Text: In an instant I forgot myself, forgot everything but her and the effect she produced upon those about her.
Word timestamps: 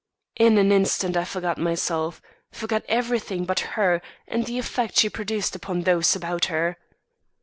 In 0.35 0.57
an 0.57 0.71
instant 0.71 1.15
I 1.15 1.25
forgot 1.25 1.59
myself, 1.59 2.23
forgot 2.51 2.83
everything 2.89 3.45
but 3.45 3.59
her 3.77 4.01
and 4.27 4.47
the 4.47 4.57
effect 4.57 4.97
she 4.97 5.11
produced 5.11 5.55
upon 5.55 5.81
those 5.81 6.15
about 6.15 6.45
her. 6.45 6.77